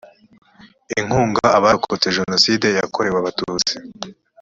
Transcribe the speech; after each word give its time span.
inkunga 0.99 1.45
abarokotse 1.57 2.07
jenoside 2.17 2.67
yakorewe 2.77 3.17
abatutsi 3.19 3.73